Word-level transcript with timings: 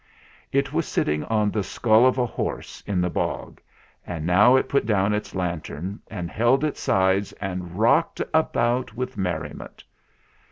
It 0.51 0.73
was 0.73 0.87
sitting 0.87 1.23
on 1.25 1.51
the 1.51 1.61
skull 1.61 2.07
of 2.07 2.17
a 2.17 2.25
horse 2.25 2.81
in 2.87 3.01
the 3.01 3.09
bog, 3.11 3.61
and 4.03 4.25
now 4.25 4.55
it 4.55 4.67
put 4.67 4.87
down 4.87 5.13
its 5.13 5.35
lantern 5.35 5.99
and 6.07 6.27
held 6.31 6.63
its 6.63 6.79
sides 6.79 7.33
and 7.33 7.77
rocked 7.77 8.19
about 8.33 8.95
with 8.95 9.15
merriment. 9.15 9.83